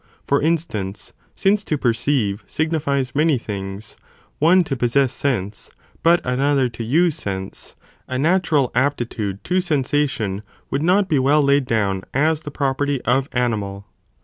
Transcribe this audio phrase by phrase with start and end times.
[0.23, 3.97] For instance, fisifeation since to perceive signifies many.things,f?
[4.39, 4.79] one to + Cf.
[4.79, 4.79] De Anim.
[4.79, 5.69] possess sense,
[6.01, 7.75] but another to use sense,
[8.07, 10.41] a natural ἢ ὃ 1" aptitude tosensation
[10.71, 13.85] would not be well laid down as the property of animal.